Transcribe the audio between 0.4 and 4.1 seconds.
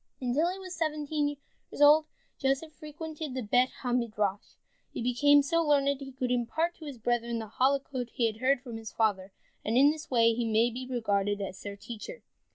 he was seventeen years old, Joseph frequented the Bet ha